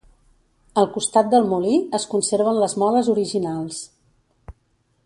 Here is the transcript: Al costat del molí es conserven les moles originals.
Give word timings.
Al 0.83 0.87
costat 0.95 1.29
del 1.33 1.45
molí 1.51 1.75
es 1.99 2.09
conserven 2.15 2.59
les 2.65 2.77
moles 2.85 3.13
originals. 3.17 3.81